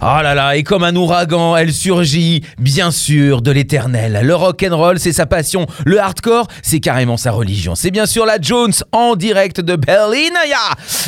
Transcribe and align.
Oh 0.00 0.22
là 0.22 0.32
là, 0.34 0.54
et 0.56 0.62
comme 0.62 0.84
un 0.84 0.94
ouragan, 0.94 1.56
elle 1.56 1.72
surgit, 1.72 2.44
bien 2.58 2.92
sûr, 2.92 3.42
de 3.42 3.50
l'éternel. 3.50 4.20
Le 4.22 4.34
rock 4.34 4.64
and 4.68 4.76
roll, 4.76 4.98
c'est 5.00 5.12
sa 5.12 5.26
passion. 5.26 5.66
Le 5.84 5.98
hardcore, 5.98 6.46
c'est 6.62 6.78
carrément 6.78 7.16
sa 7.16 7.32
religion. 7.32 7.74
C'est 7.74 7.90
bien 7.90 8.06
sûr 8.06 8.24
la 8.24 8.40
Jones 8.40 8.72
en 8.92 9.16
direct 9.16 9.60
de 9.60 9.74
Berlin, 9.74 10.16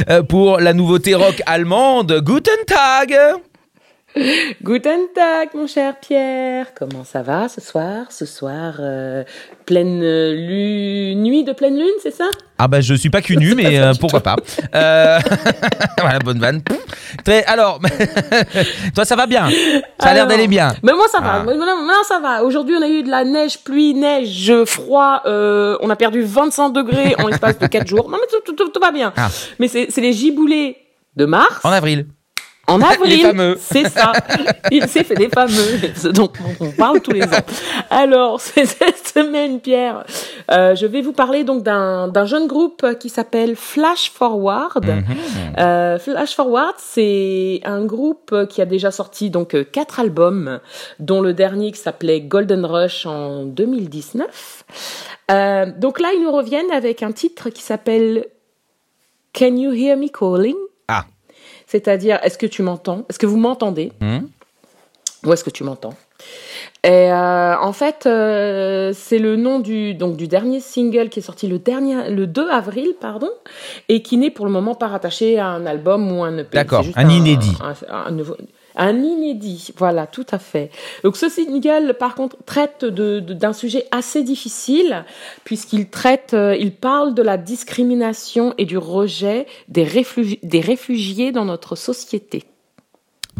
euh, 0.09 0.25
pour 0.25 0.59
la 0.59 0.73
nouveauté 0.73 1.15
rock 1.15 1.41
allemande. 1.47 2.21
Guten 2.25 2.65
Tag. 2.67 3.17
Guten 4.65 5.03
Tag, 5.15 5.51
mon 5.55 5.69
cher 5.69 5.95
Pierre. 6.01 6.67
Comment 6.77 7.05
ça 7.05 7.23
va 7.23 7.49
ce 7.49 7.61
soir? 7.61 8.07
Ce 8.11 8.27
soir, 8.27 8.75
euh, 8.81 9.23
pleine 9.67 10.03
euh, 10.03 10.35
lu- 10.35 11.15
nuit 11.15 11.45
de 11.45 11.53
pleine 11.53 11.77
lune, 11.79 11.87
c'est 12.03 12.15
ça? 12.15 12.29
Ah 12.63 12.69
bah 12.69 12.83
je 12.83 12.93
suis 12.95 13.09
pas 13.09 13.23
cul 13.23 13.39
nu, 13.39 13.55
mais 13.57 13.79
euh, 13.79 13.93
pourquoi 13.99 14.21
pas. 14.21 14.37
Euh, 14.75 15.19
voilà, 15.99 16.19
bonne 16.19 16.39
vanne. 16.39 16.61
Très, 17.25 17.43
alors, 17.45 17.81
toi 18.95 19.05
ça 19.07 19.17
va 19.17 19.27
bien? 19.27 19.49
Ça 19.99 20.11
a 20.11 20.15
l'air 20.15 20.27
d'aller 20.27 20.47
bien. 20.47 20.75
Mais 20.83 20.93
moi 20.93 21.07
ça 21.11 21.21
va. 21.21 21.37
Ah. 21.41 21.43
Moi, 21.43 21.55
ça 22.07 22.19
va. 22.21 22.43
Aujourd'hui, 22.45 22.75
on 22.79 22.83
a 22.83 22.89
eu 22.89 23.03
de 23.03 23.11
la 23.11 23.25
neige, 23.25 23.59
pluie, 23.65 23.95
neige, 23.95 24.53
froid. 24.67 25.23
euh, 25.27 25.77
on 25.81 25.89
a 25.89 25.97
perdu 25.97 26.23
25 26.23 26.69
degrés 26.71 27.15
en 27.19 27.29
l'espace 27.29 27.59
de 27.59 27.67
4 27.67 27.87
jours. 27.87 28.11
Non 28.11 28.19
mais 28.21 28.27
tout, 28.31 28.43
tout- 28.45 28.65
tout- 28.65 28.71
tout 28.71 28.81
va 28.81 28.93
bien. 28.93 29.13
Ah. 29.17 29.29
Mais 29.59 29.69
c'est 29.69 29.89
les 29.99 30.13
giboulées 30.13 30.77
de 31.17 31.25
mars. 31.25 31.61
En 31.65 31.71
avril. 31.73 32.07
En 32.67 32.81
avril, 32.83 33.57
c'est 33.59 33.89
ça. 33.89 34.13
Il 34.71 34.87
s'est 34.87 35.03
fait 35.03 35.17
des 35.17 35.29
fameux, 35.29 35.81
ce 35.97 36.07
dont 36.07 36.31
on 36.61 36.71
parle 36.71 37.01
tous 37.01 37.11
les 37.11 37.25
ans. 37.25 37.45
Alors, 37.91 38.41
c'est 38.41 38.65
cette 38.65 39.09
semaine, 39.13 39.59
Pierre, 39.61 40.05
euh, 40.53 40.75
je 40.75 40.87
vais 40.87 41.01
vous 41.01 41.13
parler 41.13 41.45
donc 41.45 41.63
d'un 41.63 42.25
jeune 42.25 42.47
groupe 42.47 42.99
qui 42.99 43.09
s'appelle 43.09 43.57
Flash 43.57 44.11
Forward. 44.11 44.85
Euh, 45.59 45.99
Flash 45.99 46.35
Forward, 46.35 46.75
c'est 46.79 47.61
un 47.65 47.85
groupe 47.85 48.35
qui 48.49 48.61
a 48.63 48.67
déjà 48.67 48.91
sorti 48.91 49.31
donc 49.31 49.55
euh, 49.55 49.65
quatre 49.65 50.01
albums, 50.01 50.61
dont 50.99 51.21
le 51.21 51.35
dernier 51.35 51.73
qui 51.73 51.79
s'appelait 51.79 52.21
Golden 52.21 52.65
Rush 52.65 53.07
en 53.07 53.45
2019. 53.45 54.65
Euh, 55.31 55.67
donc 55.77 56.01
là, 56.01 56.11
ils 56.15 56.23
nous 56.23 56.33
reviennent 56.33 56.71
avec 56.73 57.03
un 57.03 57.13
titre 57.13 57.51
qui 57.51 57.63
s'appelle 57.63 58.27
Can 59.33 59.57
You 59.57 59.73
Hear 59.73 59.97
Me 59.97 60.09
Calling? 60.09 60.57
Ah. 60.89 61.07
c'est-à-dire, 61.69 62.19
est-ce 62.25 62.37
que 62.37 62.47
tu 62.47 62.63
m'entends? 62.63 63.05
Est-ce 63.09 63.19
que 63.19 63.27
vous 63.27 63.37
m'entendez? 63.37 63.93
Hmm. 64.01 64.27
Ou 65.25 65.33
est-ce 65.33 65.45
que 65.45 65.51
tu 65.51 65.63
m'entends? 65.63 65.95
Et 66.83 67.13
euh, 67.13 67.57
en 67.59 67.73
fait, 67.73 68.07
euh, 68.07 68.93
c'est 68.95 69.19
le 69.19 69.37
nom 69.37 69.59
du 69.59 69.95
donc 69.95 70.17
du 70.17 70.29
dernier 70.29 70.61
single 70.61 71.09
qui 71.11 71.19
est 71.19 71.23
sorti 71.23 71.47
le 71.47 71.59
dernier 71.59 72.11
le 72.11 72.27
2 72.27 72.49
avril, 72.49 72.95
pardon, 73.01 73.29
et 73.89 74.03
qui 74.03 74.17
n'est 74.17 74.31
pour 74.31 74.47
le 74.47 74.53
moment 74.53 74.75
pas 74.75 74.89
rattaché 74.89 75.39
à 75.39 75.47
un 75.49 75.67
album 75.67 76.11
ou 76.11 76.23
un 76.23 76.39
EP. 76.39 76.49
D'accord, 76.57 76.85
un 76.97 77.09
inédit. 77.11 77.53
Un, 77.91 78.07
un 78.07 78.11
nouveau- 78.13 78.37
un 78.77 78.97
inédit, 79.03 79.73
voilà, 79.77 80.07
tout 80.07 80.25
à 80.31 80.39
fait. 80.39 80.71
Donc 81.05 81.17
ce 81.17 81.29
single, 81.29 81.95
par 81.99 82.15
contre, 82.15 82.37
traite 82.47 82.85
de- 82.85 83.19
de- 83.21 83.35
d'un 83.35 83.53
sujet 83.53 83.85
assez 83.91 84.23
difficile, 84.23 85.05
puisqu'il 85.45 85.91
traite, 85.91 86.33
euh, 86.35 86.57
il 86.59 86.73
parle 86.73 87.13
de 87.15 87.23
la 87.23 87.37
discrimination 87.37 88.55
et 88.59 88.65
du 88.65 88.79
rejet 88.79 89.47
des, 89.69 89.85
réfugi- 89.85 90.39
des 90.45 90.61
réfugiés 90.61 91.33
dans 91.33 91.45
notre 91.45 91.77
société. 91.77 92.45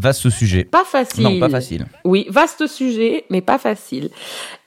Vaste 0.01 0.31
sujet. 0.31 0.65
Pas 0.65 0.85
facile. 0.85 1.23
Non, 1.23 1.39
pas 1.39 1.49
facile. 1.51 1.87
Oui, 2.05 2.27
vaste 2.31 2.67
sujet, 2.67 3.25
mais 3.29 3.41
pas 3.43 3.59
facile. 3.59 4.09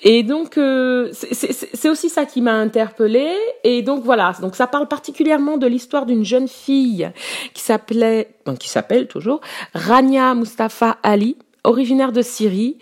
Et 0.01 0.21
donc, 0.23 0.57
euh, 0.57 1.09
c'est- 1.11 1.89
aussi 1.89 2.09
ça 2.09 2.25
qui 2.25 2.39
m'a 2.41 2.53
interpellée. 2.53 3.33
Et 3.63 3.81
donc 3.81 4.03
voilà, 4.03 4.33
donc 4.41 4.55
ça 4.55 4.67
parle 4.67 4.87
particulièrement 4.87 5.57
de 5.57 5.65
l'histoire 5.67 6.05
d'une 6.05 6.23
jeune 6.23 6.47
fille 6.47 7.09
qui 7.53 7.61
s'appelait, 7.63 8.29
bon, 8.45 8.55
qui 8.55 8.69
s'appelle 8.69 9.07
toujours 9.07 9.41
Rania 9.73 10.35
Mustafa 10.35 10.97
Ali 11.03 11.35
originaire 11.65 12.11
de 12.11 12.21
Syrie 12.21 12.77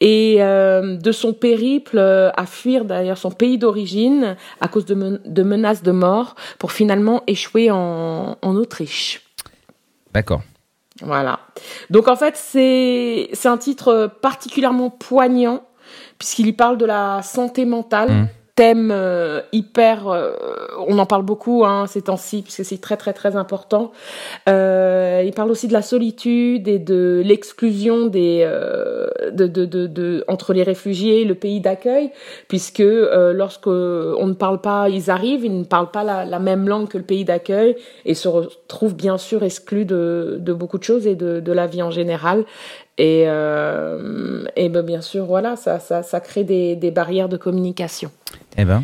et 0.00 0.36
euh, 0.40 0.96
de 0.96 1.12
son 1.12 1.34
périple 1.34 1.98
euh, 1.98 2.30
à 2.34 2.46
fuir 2.46 2.86
d'ailleurs 2.86 3.18
son 3.18 3.30
pays 3.30 3.58
d'origine 3.58 4.36
à 4.60 4.68
cause 4.68 4.86
de, 4.86 4.94
men- 4.94 5.20
de 5.26 5.42
menaces 5.42 5.82
de 5.82 5.92
mort 5.92 6.34
pour 6.58 6.72
finalement 6.72 7.22
échouer 7.26 7.70
en, 7.70 8.38
en 8.40 8.56
Autriche. 8.56 9.20
D'accord. 10.14 10.40
Voilà. 11.00 11.40
Donc 11.90 12.08
en 12.08 12.16
fait, 12.16 12.36
c'est 12.36 13.48
un 13.48 13.56
titre 13.56 14.10
particulièrement 14.20 14.90
poignant 14.90 15.64
puisqu'il 16.18 16.46
y 16.46 16.52
parle 16.52 16.78
de 16.78 16.84
la 16.84 17.22
santé 17.22 17.64
mentale. 17.64 18.10
Mm. 18.10 18.28
Thème 18.54 18.90
euh, 18.92 19.40
hyper, 19.52 20.08
euh, 20.08 20.32
on 20.86 20.98
en 20.98 21.06
parle 21.06 21.22
beaucoup 21.22 21.64
hein, 21.64 21.86
ces 21.86 22.02
temps-ci 22.02 22.42
puisque 22.42 22.66
c'est 22.66 22.82
très 22.82 22.98
très 22.98 23.14
très 23.14 23.34
important. 23.34 23.92
Euh, 24.46 25.22
il 25.24 25.32
parle 25.32 25.50
aussi 25.50 25.68
de 25.68 25.72
la 25.72 25.80
solitude 25.80 26.68
et 26.68 26.78
de 26.78 27.22
l'exclusion 27.24 28.06
des 28.06 28.44
de, 29.32 29.46
de, 29.46 29.64
de, 29.64 29.86
de- 29.86 30.24
entre 30.28 30.52
les 30.52 30.64
réfugiés 30.64 31.22
et 31.22 31.24
le 31.24 31.34
pays 31.34 31.60
d'accueil 31.60 32.10
puisque 32.48 32.80
euh, 32.80 33.32
lorsque 33.32 33.68
on 33.68 34.26
ne 34.26 34.34
parle 34.34 34.60
pas, 34.60 34.90
ils 34.90 35.10
arrivent, 35.10 35.46
ils 35.46 35.58
ne 35.58 35.64
parlent 35.64 35.90
pas 35.90 36.04
la, 36.04 36.26
la 36.26 36.38
même 36.38 36.68
langue 36.68 36.88
que 36.88 36.98
le 36.98 37.04
pays 37.04 37.24
d'accueil 37.24 37.76
et 38.04 38.12
se 38.14 38.28
retrouvent 38.28 38.96
bien 38.96 39.16
sûr 39.16 39.44
exclus 39.44 39.86
de, 39.86 40.36
de 40.40 40.52
beaucoup 40.52 40.78
de 40.78 40.84
choses 40.84 41.06
et 41.06 41.14
de, 41.14 41.40
de 41.40 41.52
la 41.52 41.66
vie 41.66 41.82
en 41.82 41.90
général. 41.90 42.44
Et, 42.98 43.24
euh, 43.26 44.44
et 44.56 44.68
ben, 44.68 44.82
bien 44.82 45.00
sûr, 45.00 45.24
voilà, 45.24 45.56
ça, 45.56 45.78
ça, 45.80 46.02
ça 46.02 46.20
crée 46.20 46.44
des, 46.44 46.76
des 46.76 46.90
barrières 46.90 47.30
de 47.30 47.38
communication. 47.38 48.10
Eh 48.58 48.64
ben. 48.64 48.82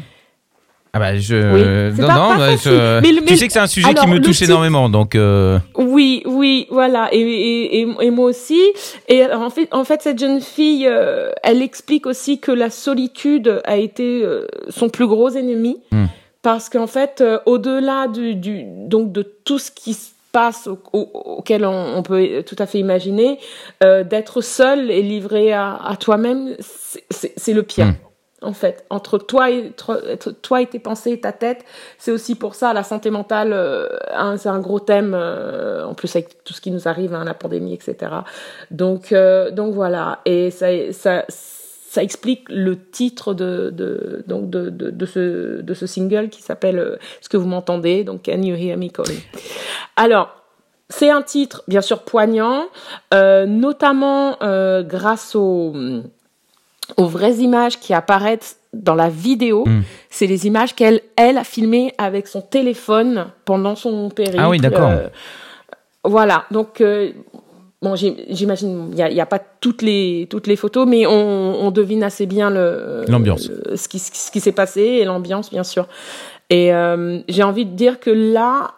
Ah 0.95 0.99
bah 1.01 1.17
je. 1.19 1.37
Oui, 1.37 2.01
non, 2.01 2.07
pas- 2.09 2.15
non, 2.15 2.29
pas 2.39 2.39
facile. 2.53 2.71
je- 2.73 3.01
Mais 3.03 3.13
le- 3.13 3.21
mais 3.21 3.27
tu 3.27 3.37
sais 3.37 3.47
que 3.47 3.53
c'est 3.53 3.59
un 3.59 3.67
sujet 3.67 3.89
alors, 3.89 4.05
qui 4.05 4.11
me 4.11 4.21
touche 4.21 4.41
énormément, 4.41 4.89
donc. 4.89 5.15
euh, 5.15 5.59
Oui, 5.77 6.23
oui, 6.25 6.67
voilà, 6.71 7.11
et, 7.13 7.21
et, 7.21 7.81
et, 7.83 7.89
et 8.01 8.11
moi 8.11 8.25
aussi. 8.31 8.59
Et 9.07 9.23
en 9.27 9.51
fait, 9.51 9.69
en 9.71 9.85
fait, 9.85 10.01
cette 10.01 10.19
jeune 10.19 10.41
fille, 10.41 10.87
euh, 10.89 11.31
elle 11.43 11.61
explique 11.61 12.07
aussi 12.07 12.41
que 12.41 12.51
la 12.51 12.71
solitude 12.71 13.61
a 13.65 13.77
été 13.77 14.23
euh, 14.25 14.47
son 14.71 14.89
plus 14.89 15.07
gros 15.07 15.29
ennemi, 15.29 15.77
Hmm. 15.93 16.07
parce 16.41 16.71
qu'en 16.71 16.87
fait, 16.87 17.23
au-delà 17.45 18.09
du, 18.09 18.35
du, 18.35 18.63
donc 18.87 19.13
de 19.13 19.23
tout 19.45 19.59
ce 19.59 19.71
qui 19.71 19.93
se 19.93 20.09
passe 20.33 20.67
au- 20.69 20.79
au- 20.95 21.11
auquel 21.39 21.67
on, 21.67 21.97
on 21.99 22.03
peut 22.03 22.43
tout 22.47 22.57
à 22.59 22.65
fait 22.67 22.79
imaginer, 22.79 23.39
d'être 23.83 24.41
seul 24.41 24.91
et 24.91 25.03
livré 25.03 25.53
à, 25.53 25.75
à 25.85 25.97
toi-même, 25.97 26.55
c'est 27.11 27.53
le 27.53 27.63
pire. 27.63 27.87
Hmm. 27.89 27.95
En 28.41 28.53
fait, 28.53 28.87
entre 28.89 29.19
toi 29.19 29.51
et 29.51 29.73
toi 30.43 30.63
et 30.63 30.67
tes 30.67 30.79
pensées 30.79 31.11
et 31.11 31.21
ta 31.21 31.33
tête, 31.33 31.65
c'est 31.99 32.13
aussi 32.13 32.37
pour 32.37 32.55
ça 32.55 32.73
la 32.73 32.85
santé 32.85 33.11
mentale. 33.11 33.53
euh, 33.53 33.89
c'est 34.37 34.49
un 34.49 34.61
gros 34.61 34.79
thème 34.79 35.13
euh, 35.13 35.85
en 35.85 35.95
plus 35.95 36.15
avec 36.15 36.45
tout 36.45 36.55
ce 36.55 36.61
qui 36.61 36.71
nous 36.71 36.87
arrive, 36.87 37.15
hein, 37.15 37.25
la 37.25 37.35
pandémie, 37.35 37.75
etc. 37.75 37.97
Donc, 38.71 39.11
euh, 39.11 39.51
donc 39.51 39.75
voilà, 39.75 40.21
et 40.25 40.53
ça, 40.53 40.69
ça, 40.93 41.25
ça 41.29 42.01
explique 42.01 42.49
le 42.49 42.79
titre 42.81 43.35
de, 43.35 43.71
de 43.71 44.23
donc 44.29 44.51
de, 44.51 44.71
de, 44.71 45.07
ce 45.07 45.61
de 45.61 45.75
ce 45.75 45.87
single 45.87 46.29
qui 46.29 46.41
s'appelle 46.41 46.99
Est-ce 47.21 47.29
que 47.29 47.37
vous 47.37 47.49
m'entendez? 47.49 48.05
Donc 48.05 48.27
Can 48.27 48.43
you 48.43 48.55
hear 48.55 48.77
me 48.77 48.89
calling 48.89 49.21
Alors. 49.97 50.35
C'est 50.91 51.11
un 51.11 51.21
titre, 51.21 51.65
bien 51.69 51.83
sûr, 51.83 51.99
poignant, 52.03 52.65
notamment 53.13 54.39
grâce 54.85 55.35
au, 55.35 55.75
aux 56.97 57.07
vraies 57.07 57.37
images 57.37 57.79
qui 57.79 57.93
apparaissent 57.95 58.59
dans 58.73 58.95
la 58.95 59.09
vidéo. 59.09 59.65
Mm. 59.67 59.83
C'est 60.11 60.27
les 60.27 60.47
images 60.47 60.75
qu'elle 60.75 61.01
elle 61.17 61.39
a 61.39 61.45
filmées 61.45 61.93
avec 61.99 62.27
son 62.29 62.41
téléphone 62.41 63.27
pendant 63.45 63.75
son 63.77 64.09
périple. 64.11 64.39
Ah 64.41 64.49
oui, 64.49 64.59
d'accord. 64.59 64.91
Euh, 64.91 65.09
voilà, 66.05 66.45
donc 66.51 66.81
euh, 66.81 67.11
bon, 67.83 67.95
j'im- 67.97 68.17
j'imagine 68.31 68.89
il 68.91 68.95
n'y 68.95 69.03
a, 69.03 69.11
il 69.11 69.17
y 69.17 69.21
a 69.21 69.27
pas 69.27 69.39
toutes 69.39 69.83
les 69.83 70.27
toutes 70.31 70.47
les 70.47 70.57
photos, 70.57 70.87
mais 70.87 71.07
on, 71.07 71.13
on 71.61 71.71
devine 71.71 72.03
assez 72.05 72.27
bien 72.27 72.51
le 72.51 73.05
L'ambiance. 73.09 73.51
ce 73.75 73.89
qui 73.89 73.99
ce 73.99 74.31
qui 74.31 74.41
s'est 74.41 74.53
passé 74.53 74.81
et 74.83 75.05
l'ambiance 75.05 75.51
bien 75.51 75.65
sûr. 75.65 75.87
Et 76.51 76.73
euh, 76.73 77.21
j'ai 77.29 77.43
envie 77.43 77.67
de 77.67 77.75
dire 77.75 78.01
que 78.01 78.11
là, 78.11 78.71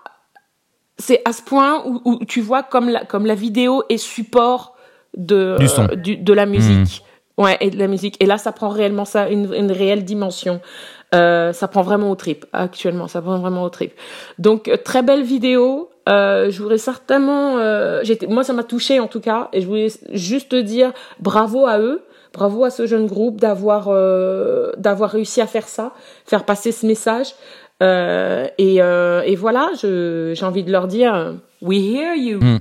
c'est 0.98 1.22
à 1.24 1.32
ce 1.32 1.42
point 1.42 1.84
où, 1.86 2.00
où 2.04 2.24
tu 2.24 2.40
vois 2.40 2.62
comme 2.64 2.88
la 2.88 3.04
comme 3.04 3.26
la 3.26 3.34
vidéo 3.36 3.84
est 3.88 3.96
support 3.98 4.76
de 5.16 5.56
Du 5.58 5.68
son. 5.68 5.86
du- 5.94 6.16
de 6.16 6.32
la 6.32 6.46
musique. 6.46 7.04
Ouais, 7.38 7.56
et 7.60 7.70
de 7.70 7.78
la 7.78 7.86
musique. 7.86 8.16
Et 8.22 8.26
là, 8.26 8.36
ça 8.38 8.52
prend 8.52 8.68
réellement 8.68 9.04
ça, 9.04 9.28
une, 9.30 9.52
une 9.54 9.72
réelle 9.72 10.04
dimension. 10.04 10.60
Euh, 11.14 11.52
ça 11.52 11.68
prend 11.68 11.82
vraiment 11.82 12.10
au 12.10 12.14
trip, 12.14 12.44
actuellement. 12.52 13.08
Ça 13.08 13.22
prend 13.22 13.38
vraiment 13.38 13.62
au 13.64 13.70
trip. 13.70 13.92
Donc, 14.38 14.68
euh, 14.68 14.76
très 14.76 15.02
belle 15.02 15.22
vidéo. 15.22 15.90
Euh, 16.08 16.50
je 16.50 16.60
voudrais 16.62 16.78
certainement... 16.78 17.56
Euh, 17.58 18.02
moi, 18.28 18.44
ça 18.44 18.52
m'a 18.52 18.62
touché 18.62 19.00
en 19.00 19.06
tout 19.06 19.20
cas. 19.20 19.48
Et 19.52 19.60
je 19.62 19.66
voulais 19.66 19.88
juste 20.12 20.54
dire 20.54 20.92
bravo 21.18 21.66
à 21.66 21.78
eux. 21.78 22.02
Bravo 22.32 22.62
à 22.64 22.70
ce 22.70 22.86
jeune 22.86 23.06
groupe 23.06 23.40
d'avoir 23.40 23.86
d'avoir 24.76 25.10
réussi 25.10 25.40
à 25.40 25.48
faire 25.48 25.66
ça, 25.66 25.92
faire 26.24 26.44
passer 26.44 26.70
ce 26.70 26.86
message. 26.86 27.26
Et, 27.80 28.76
et 28.76 29.36
voilà, 29.36 29.70
j'ai 29.82 30.44
envie 30.44 30.62
de 30.62 30.70
leur 30.70 30.86
dire, 30.86 31.34
we 31.60 31.78
hear 31.78 32.14
you. 32.14 32.38
Mm. 32.38 32.58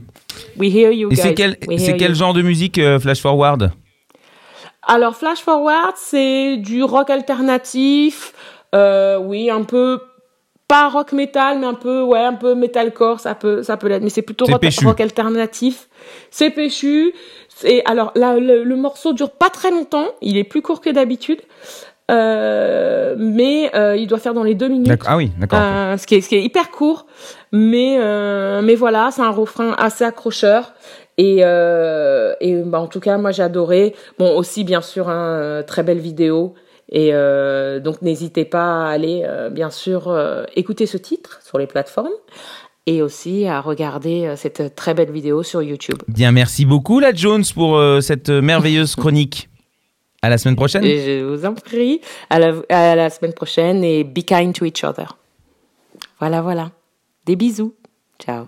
We 0.57 0.73
hear 0.73 0.91
you 0.91 1.09
Et 1.11 1.13
guys. 1.13 1.21
c'est 1.21 1.33
quel, 1.35 1.57
We 1.67 1.79
c'est 1.79 1.97
quel 1.97 2.15
genre 2.15 2.33
de 2.33 2.41
musique 2.41 2.81
Flash 2.99 3.21
Forward? 3.21 3.69
Alors, 4.89 5.15
Flash 5.15 5.41
Forward, 5.41 5.93
c'est 5.97 6.57
du 6.57 6.81
rock 6.81 7.11
alternatif. 7.11 8.33
Euh, 8.73 9.19
oui, 9.19 9.51
un 9.51 9.61
peu 9.61 10.01
pas 10.67 10.89
rock 10.89 11.11
metal, 11.11 11.59
mais 11.59 11.67
un 11.67 11.75
peu 11.75 12.01
ouais, 12.01 12.23
un 12.23 12.33
peu 12.33 12.55
metalcore, 12.55 13.19
ça 13.19 13.35
peut 13.35 13.61
ça 13.61 13.77
peut 13.77 13.87
l'être, 13.87 14.03
mais 14.03 14.09
c'est 14.09 14.23
plutôt 14.23 14.45
rock, 14.45 14.63
rock 14.83 14.99
alternatif. 15.01 15.89
C'est 16.31 16.49
péchu. 16.49 17.13
Alors 17.85 18.11
là 18.15 18.37
le, 18.39 18.63
le 18.63 18.75
morceau 18.75 19.13
dure 19.13 19.31
pas 19.31 19.49
très 19.49 19.71
longtemps, 19.71 20.07
il 20.21 20.37
est 20.37 20.43
plus 20.43 20.61
court 20.61 20.81
que 20.81 20.89
d'habitude. 20.89 21.41
Euh, 22.11 23.15
mais 23.19 23.69
euh, 23.75 23.95
il 23.95 24.07
doit 24.07 24.17
faire 24.17 24.33
dans 24.33 24.43
les 24.43 24.55
deux 24.55 24.67
minutes. 24.67 24.99
Ah 25.05 25.17
oui, 25.17 25.31
d'accord. 25.37 25.59
ce, 25.99 26.07
qui 26.07 26.15
est, 26.15 26.21
ce 26.21 26.29
qui 26.29 26.35
est 26.35 26.43
hyper 26.43 26.71
court, 26.71 27.05
mais 27.51 27.99
mais 28.63 28.75
voilà, 28.75 29.09
c'est 29.11 29.21
un 29.21 29.31
refrain 29.31 29.73
assez 29.77 30.03
accrocheur 30.03 30.73
et 31.19 31.39
euh, 31.41 32.33
et 32.39 32.55
bah, 32.63 32.79
en 32.79 32.87
tout 32.87 33.01
cas 33.01 33.17
moi 33.17 33.31
j'ai 33.31 33.43
adoré. 33.43 33.93
Bon 34.17 34.35
aussi 34.37 34.63
bien 34.63 34.81
sûr 34.81 35.09
un 35.09 35.33
euh, 35.33 35.63
très 35.63 35.83
belle 35.83 35.99
vidéo 35.99 36.55
et 36.87 37.09
euh, 37.13 37.81
donc 37.81 38.01
n'hésitez 38.01 38.45
pas 38.45 38.85
à 38.85 38.89
aller 38.89 39.23
euh, 39.25 39.49
bien 39.49 39.69
sûr 39.69 40.17
écouter 40.55 40.85
ce 40.85 40.97
titre 40.97 41.39
sur 41.45 41.59
les 41.59 41.67
plateformes 41.67 42.09
et 42.85 43.01
aussi 43.01 43.45
à 43.47 43.59
regarder 43.59 44.33
cette 44.37 44.75
très 44.75 44.93
belle 44.93 45.11
vidéo 45.11 45.43
sur 45.43 45.61
YouTube. 45.61 45.97
Bien, 46.07 46.31
merci 46.31 46.65
beaucoup, 46.65 46.99
la 46.99 47.13
Jones, 47.13 47.43
pour 47.53 47.79
cette 48.01 48.29
merveilleuse 48.29 48.95
chronique. 48.95 49.49
À 50.21 50.29
la 50.29 50.37
semaine 50.37 50.55
prochaine. 50.55 50.83
Et 50.83 51.19
je 51.19 51.23
vous 51.23 51.45
en 51.45 51.53
prie 51.53 52.01
à 52.29 52.39
la, 52.39 52.55
à 52.69 52.95
la 52.95 53.09
semaine 53.09 53.33
prochaine 53.33 53.83
et 53.85 54.03
be 54.03 54.19
kind 54.25 54.53
to 54.53 54.65
each 54.65 54.83
other. 54.83 55.17
Voilà 56.19 56.41
voilà. 56.41 56.71
Des 57.25 57.35
bisous. 57.35 57.73
Ciao. 58.19 58.45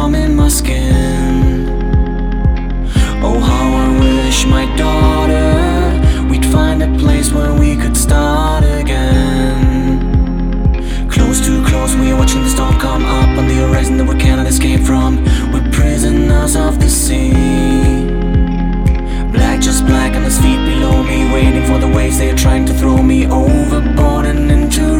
Is 0.00 0.06
warming 0.12 0.34
my 0.36 0.48
skin. 0.48 1.68
Oh, 3.22 3.38
how 3.38 3.74
I 3.84 4.00
wish 4.00 4.46
my 4.46 4.64
daughter 4.76 6.28
we'd 6.30 6.46
find 6.46 6.82
a 6.82 6.98
place 6.98 7.32
where 7.32 7.52
we 7.54 7.76
could 7.76 7.96
start 7.96 8.64
again. 8.64 10.00
Close 11.10 11.44
too 11.44 11.64
close, 11.66 11.94
we're 11.96 12.16
watching 12.16 12.42
the 12.42 12.48
storm 12.48 12.78
come 12.78 13.04
up 13.04 13.38
on 13.38 13.46
the 13.48 13.54
horizon 13.54 13.96
that 13.98 14.08
we 14.08 14.18
cannot 14.18 14.46
escape 14.46 14.80
from. 14.80 15.24
We're 15.52 15.70
prisoners 15.70 16.56
of 16.56 16.78
the 16.80 16.88
sea. 16.88 17.32
Black, 19.32 19.60
just 19.60 19.86
black 19.86 20.16
on 20.16 20.22
his 20.22 20.38
feet 20.38 20.60
below 20.64 21.02
me, 21.02 21.32
waiting 21.32 21.64
for 21.66 21.78
the 21.78 21.88
waves 21.88 22.18
they 22.18 22.30
are 22.30 22.36
trying 22.36 22.64
to 22.66 22.72
throw 22.74 23.02
me 23.02 23.26
overboard 23.26 24.26
and 24.26 24.50
into 24.50 24.99